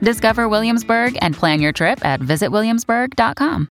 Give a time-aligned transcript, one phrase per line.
[0.00, 3.68] Discover Williamsburg and plan your trip at visitwilliamsburg.com.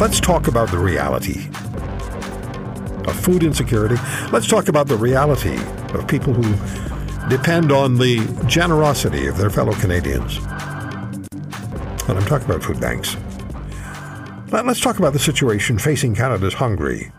[0.00, 1.46] Let's talk about the reality
[3.08, 3.96] of food insecurity.
[4.32, 5.56] Let's talk about the reality
[5.94, 10.38] of people who depend on the generosity of their fellow Canadians.
[12.08, 13.16] And I'm talking about food banks.
[14.50, 17.12] Let's talk about the situation facing Canada's hungry.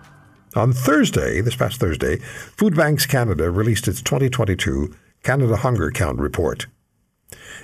[0.56, 6.68] On Thursday, this past Thursday, Food Banks Canada released its 2022 Canada Hunger Count report.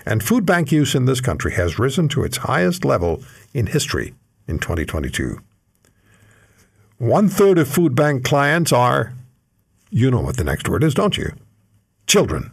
[0.05, 3.21] And food bank use in this country has risen to its highest level
[3.53, 4.15] in history
[4.47, 5.39] in 2022.
[6.97, 9.13] One third of food bank clients are,
[9.89, 11.33] you know what the next word is, don't you?
[12.07, 12.51] Children.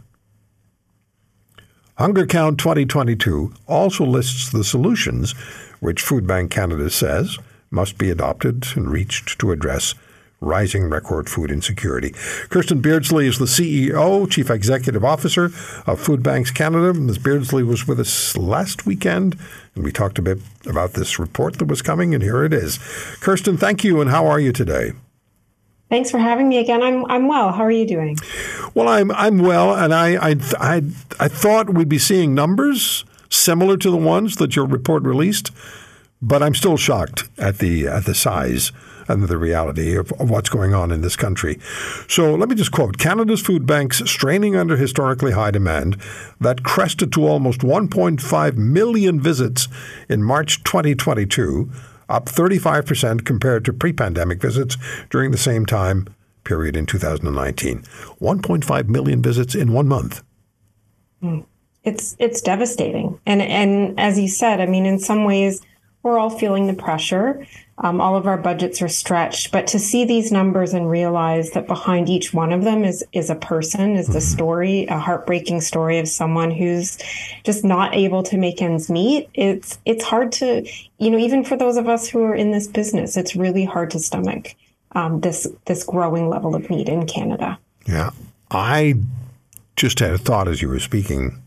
[1.97, 5.31] Hunger Count 2022 also lists the solutions
[5.79, 7.39] which Food Bank Canada says
[7.71, 9.95] must be adopted and reached to address
[10.39, 12.11] rising record food insecurity.
[12.49, 15.45] Kirstin Beardsley is the CEO, Chief Executive Officer
[15.87, 16.93] of Food Banks Canada.
[16.93, 17.17] Ms.
[17.17, 19.37] Beardsley was with us last weekend,
[19.75, 22.77] and we talked a bit about this report that was coming, and here it is.
[23.19, 24.91] Kirstin, thank you, and how are you today?
[25.89, 26.83] Thanks for having me again.
[26.83, 27.53] I'm I'm well.
[27.53, 28.17] How are you doing?
[28.73, 30.81] Well, I'm I'm well, and I I I,
[31.17, 35.51] I thought we'd be seeing numbers similar to the ones that your report released,
[36.21, 38.73] but I'm still shocked at the at the size
[39.07, 41.59] and the reality of, of, what's going on in this country.
[42.07, 45.97] So let me just quote Canada's food banks straining under historically high demand
[46.39, 49.67] that crested to almost 1.5 million visits
[50.09, 51.71] in March 2022,
[52.09, 54.77] up 35% compared to pre pandemic visits
[55.09, 56.07] during the same time
[56.43, 57.81] period in 2019.
[57.81, 60.23] 1.5 million visits in one month.
[61.21, 61.41] Hmm.
[61.83, 65.61] It's it's devastating, and and as you said, I mean, in some ways,
[66.07, 67.45] we're all feeling the pressure.
[67.79, 71.67] Um, all of our budgets are stretched, but to see these numbers and realize that
[71.67, 74.35] behind each one of them is is a person, is the mm-hmm.
[74.35, 76.97] story, a heartbreaking story of someone who's
[77.43, 79.29] just not able to make ends meet.
[79.35, 80.67] It's it's hard to,
[80.97, 83.91] you know, even for those of us who are in this business, it's really hard
[83.91, 84.55] to stomach
[84.93, 87.59] um, this this growing level of need in Canada.
[87.85, 88.09] Yeah,
[88.49, 88.95] I
[89.75, 91.43] just had a thought as you were speaking.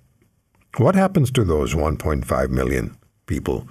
[0.77, 3.67] What happens to those 1.5 million people,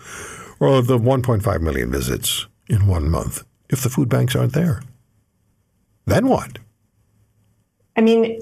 [0.60, 4.82] or the 1.5 million visits in one month if the food banks aren't there?
[6.06, 6.60] Then what?
[7.96, 8.40] I mean,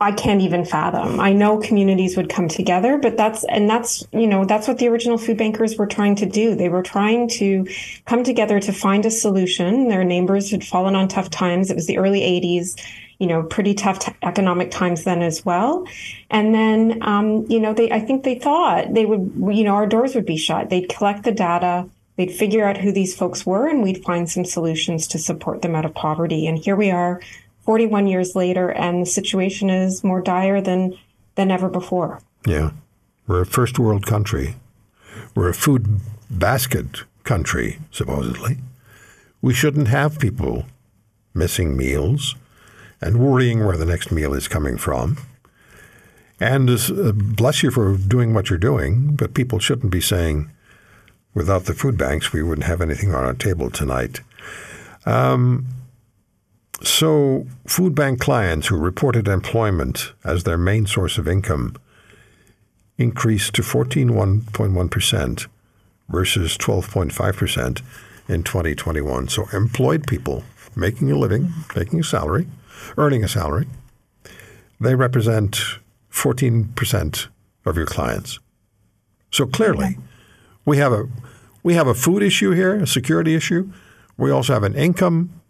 [0.00, 1.18] I can't even fathom.
[1.18, 4.88] I know communities would come together, but that's and that's you know that's what the
[4.88, 6.54] original food bankers were trying to do.
[6.54, 7.66] They were trying to
[8.04, 9.88] come together to find a solution.
[9.88, 11.70] Their neighbors had fallen on tough times.
[11.70, 12.78] It was the early '80s,
[13.18, 15.86] you know, pretty tough t- economic times then as well.
[16.30, 19.86] And then um, you know they I think they thought they would you know our
[19.86, 20.70] doors would be shut.
[20.70, 24.44] They'd collect the data They'd figure out who these folks were and we'd find some
[24.44, 26.46] solutions to support them out of poverty.
[26.46, 27.20] And here we are
[27.62, 30.96] 41 years later and the situation is more dire than
[31.34, 32.20] than ever before.
[32.46, 32.70] Yeah.
[33.26, 34.56] We're a first world country.
[35.34, 36.00] We're a food
[36.30, 38.58] basket country, supposedly.
[39.42, 40.66] We shouldn't have people
[41.32, 42.36] missing meals
[43.00, 45.18] and worrying where the next meal is coming from.
[46.40, 50.50] And uh, bless you for doing what you're doing, but people shouldn't be saying,
[51.34, 54.20] Without the food banks, we wouldn't have anything on our table tonight.
[55.04, 55.66] Um,
[56.82, 61.74] so, food bank clients who reported employment as their main source of income
[62.98, 65.46] increased to 14.1%
[66.08, 67.82] versus 12.5%
[68.28, 69.28] in 2021.
[69.28, 70.44] So, employed people
[70.76, 72.46] making a living, making a salary,
[72.96, 73.66] earning a salary,
[74.80, 75.60] they represent
[76.10, 77.28] 14%
[77.64, 78.38] of your clients.
[79.30, 79.98] So, clearly,
[80.64, 81.08] we have a
[81.62, 83.72] we have a food issue here, a security issue.
[84.18, 85.40] We also have an income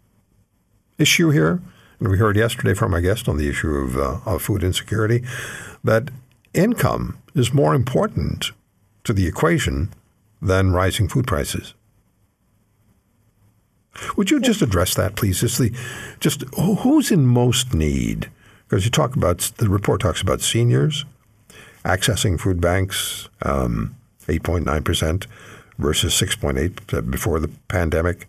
[0.97, 1.61] issue here.
[1.99, 5.23] And we heard yesterday from our guest on the issue of, uh, of food insecurity
[5.83, 6.09] that
[6.53, 8.51] income is more important
[9.03, 9.93] to the equation
[10.41, 11.73] than rising food prices.
[14.17, 15.39] Would you just address that, please?
[15.41, 15.71] Just the,
[16.19, 18.29] just who's in most need?
[18.67, 21.05] Because you talk about the report talks about seniors
[21.85, 23.95] accessing food banks, um,
[24.27, 25.27] eight point nine percent
[25.77, 28.27] versus 6.8 before the pandemic.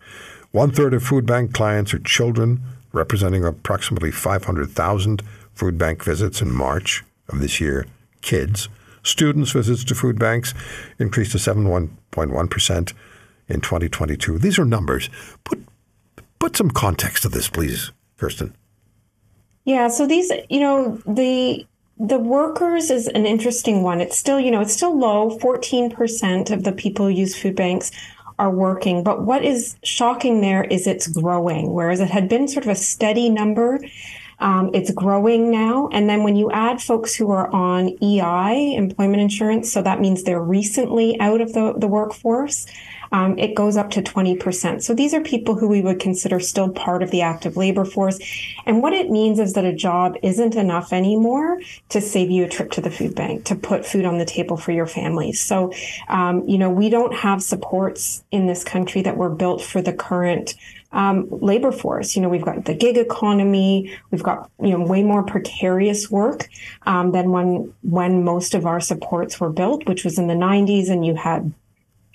[0.51, 2.61] One third of food bank clients are children,
[2.91, 5.23] representing approximately 500,000
[5.53, 7.85] food bank visits in March of this year
[8.21, 8.69] kids.
[9.03, 10.53] Students' visits to food banks
[10.99, 12.93] increased to 71.1%
[13.47, 14.37] in 2022.
[14.37, 15.09] These are numbers.
[15.43, 15.65] Put,
[16.39, 18.53] put some context to this, please, Kirstin.
[19.65, 21.65] Yeah, so these, you know, the
[21.99, 24.01] the workers is an interesting one.
[24.01, 25.37] It's still, you know, it's still low.
[25.39, 27.91] 14% of the people who use food banks
[28.39, 29.03] are working.
[29.03, 32.75] But what is shocking there is it's growing, whereas it had been sort of a
[32.75, 33.79] steady number.
[34.39, 35.89] Um, it's growing now.
[35.91, 40.23] And then when you add folks who are on EI, employment insurance, so that means
[40.23, 42.67] they're recently out of the, the workforce,
[43.11, 44.81] um, it goes up to 20%.
[44.83, 48.19] So these are people who we would consider still part of the active labor force.
[48.65, 51.59] And what it means is that a job isn't enough anymore
[51.89, 54.57] to save you a trip to the food bank, to put food on the table
[54.57, 55.41] for your families.
[55.41, 55.71] So,
[56.07, 59.93] um, you know, we don't have supports in this country that were built for the
[59.93, 60.55] current
[60.91, 62.15] um, labor force.
[62.15, 63.97] You know, we've got the gig economy.
[64.11, 66.47] We've got you know way more precarious work
[66.85, 70.89] um, than when when most of our supports were built, which was in the 90s,
[70.89, 71.53] and you had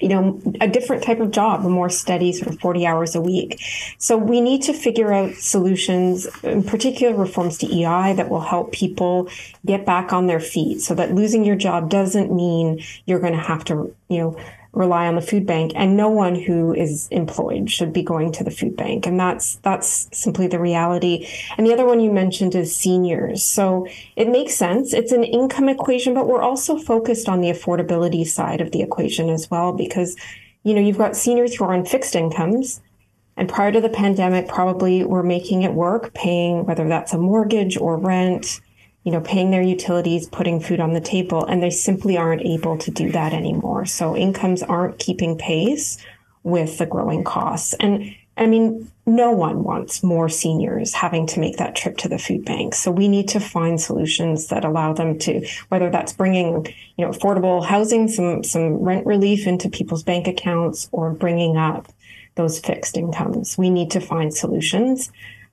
[0.03, 3.63] you know, a different type of job, more steady sort of 40 hours a week.
[3.99, 8.73] So we need to figure out solutions, in particular reforms to EI that will help
[8.73, 9.29] people
[9.65, 13.39] get back on their feet so that losing your job doesn't mean you're going to
[13.39, 14.37] have to, you know,
[14.73, 18.43] rely on the food bank and no one who is employed should be going to
[18.43, 19.07] the food bank.
[19.07, 21.29] And that's that's simply the reality.
[21.57, 23.43] And the other one you mentioned is seniors.
[23.43, 23.87] So
[24.17, 24.95] it makes sense.
[24.95, 29.29] It's an income equation but we're also focused on the affordability side of the equation
[29.29, 30.17] as well because
[30.63, 32.81] you know you've got seniors who are on fixed incomes
[33.37, 37.77] and prior to the pandemic probably were making it work paying whether that's a mortgage
[37.77, 38.61] or rent
[39.05, 42.79] you know, paying their utilities, putting food on the table, and they simply aren't able
[42.79, 43.85] to do that anymore.
[43.85, 45.99] So incomes aren't keeping pace
[46.43, 47.75] with the growing costs.
[47.75, 52.19] And I mean, no one wants more seniors having to make that trip to the
[52.19, 52.75] food bank.
[52.75, 56.67] So we need to find solutions that allow them to, whether that's bringing,
[56.97, 61.93] you know, affordable housing, some some rent relief into people's bank accounts, or bringing up
[62.37, 63.59] those fixed incomes.
[63.59, 65.11] We need to find solutions.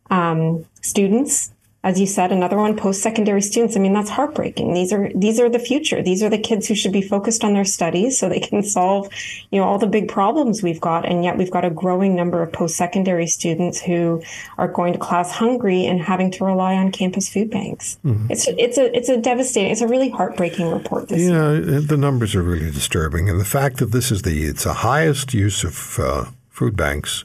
[0.09, 3.77] Um, students, as you said, another one, post-secondary students.
[3.77, 4.73] I mean, that's heartbreaking.
[4.73, 6.03] These are these are the future.
[6.03, 9.07] These are the kids who should be focused on their studies so they can solve,
[9.49, 11.05] you know, all the big problems we've got.
[11.05, 14.21] And yet we've got a growing number of post-secondary students who
[14.57, 17.97] are going to class hungry and having to rely on campus food banks.
[18.03, 18.29] Mm-hmm.
[18.29, 19.71] It's it's a it's a devastating.
[19.71, 21.07] It's a really heartbreaking report.
[21.07, 21.79] This yeah, year.
[21.79, 25.33] the numbers are really disturbing, and the fact that this is the it's the highest
[25.33, 27.23] use of uh, food banks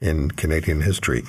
[0.00, 1.24] in Canadian history.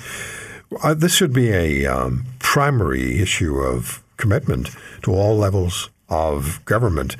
[0.82, 4.68] Uh, this should be a um, primary issue of commitment
[5.00, 7.16] to all levels of government.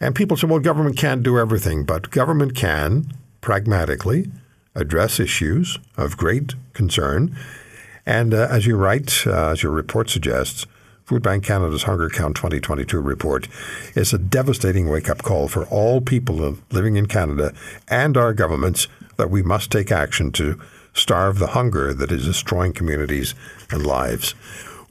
[0.00, 4.30] And people say, well, government can't do everything, but government can pragmatically
[4.76, 7.36] address issues of great concern.
[8.06, 10.64] And uh, as you write, uh, as your report suggests,
[11.06, 13.48] Food Bank Canada's Hunger Count 2022 report
[13.96, 17.52] is a devastating wake up call for all people living in Canada
[17.88, 18.86] and our governments
[19.16, 20.60] that we must take action to
[20.92, 23.34] starve the hunger that is destroying communities
[23.70, 24.34] and lives.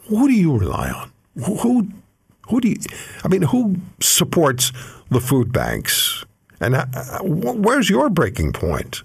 [0.08, 1.12] Who do you rely on?
[1.44, 1.90] Who,
[2.50, 2.78] who do you?
[3.24, 4.72] I mean, who supports
[5.10, 6.26] the food banks?
[6.60, 6.86] And uh,
[7.22, 9.04] where's your breaking point?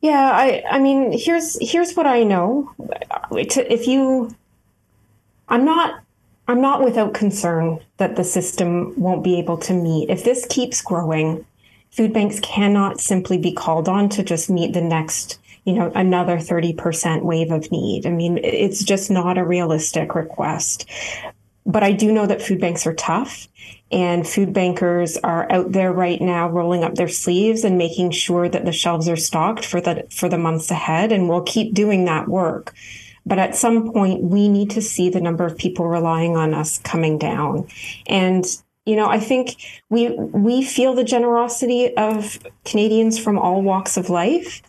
[0.00, 2.72] Yeah, I, I mean, here's here's what I know.
[3.32, 4.34] If you,
[5.48, 6.02] I'm not
[6.48, 10.10] I'm not without concern that the system won't be able to meet.
[10.10, 11.44] If this keeps growing,
[11.96, 16.36] food banks cannot simply be called on to just meet the next you know another
[16.36, 18.06] 30% wave of need.
[18.06, 20.88] I mean it's just not a realistic request.
[21.64, 23.48] But i do know that food banks are tough
[23.90, 28.48] and food bankers are out there right now rolling up their sleeves and making sure
[28.48, 32.04] that the shelves are stocked for the for the months ahead and we'll keep doing
[32.04, 32.74] that work.
[33.24, 36.78] But at some point we need to see the number of people relying on us
[36.78, 37.66] coming down.
[38.06, 38.44] And
[38.86, 39.56] you know, I think
[39.90, 44.62] we we feel the generosity of Canadians from all walks of life.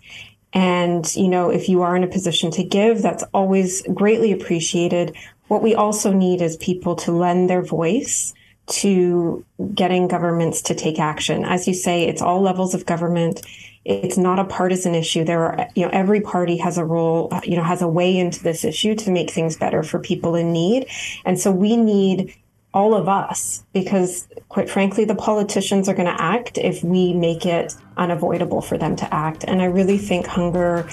[0.54, 5.16] And, you know, if you are in a position to give, that's always greatly appreciated.
[5.50, 8.34] What we also need is people to lend their voice
[8.68, 11.46] to getting governments to take action.
[11.46, 13.46] As you say, it's all levels of government.
[13.86, 15.24] It's not a partisan issue.
[15.24, 18.18] There are, you know, every party has a role, uh, you know, has a way
[18.18, 20.88] into this issue to make things better for people in need.
[21.24, 22.34] And so we need
[22.78, 27.44] all of us, because quite frankly, the politicians are going to act if we make
[27.44, 29.44] it unavoidable for them to act.
[29.48, 30.88] And I really think hunger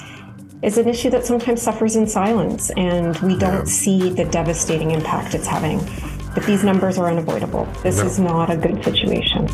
[0.63, 3.79] is an issue that sometimes suffers in silence, and we don't yeah.
[3.81, 5.77] see the devastating impact it's having.
[6.33, 7.65] But these numbers are unavoidable.
[7.83, 8.05] This no.
[8.07, 9.47] is not a good situation.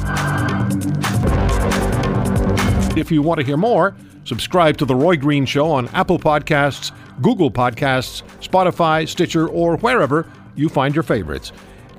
[2.97, 6.93] If you want to hear more, subscribe to The Roy Green Show on Apple Podcasts,
[7.21, 11.51] Google Podcasts, Spotify, Stitcher, or wherever you find your favorites.